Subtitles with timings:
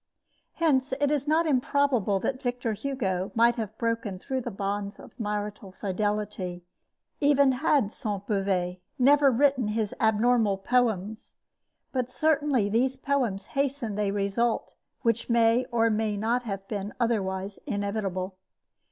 [0.53, 5.11] Hence, it is not improbable that Victor Hugo might have broken through the bonds of
[5.19, 6.63] marital fidelity,
[7.19, 11.35] even had Sainte Beuve never written his abnormal poems;
[11.91, 17.59] but certainly these poems hastened a result which may or may not have been otherwise
[17.67, 18.35] inevitable.